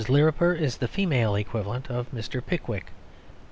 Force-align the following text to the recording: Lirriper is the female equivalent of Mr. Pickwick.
Lirriper 0.09 0.55
is 0.57 0.77
the 0.77 0.87
female 0.87 1.35
equivalent 1.35 1.87
of 1.91 2.09
Mr. 2.11 2.43
Pickwick. 2.43 2.87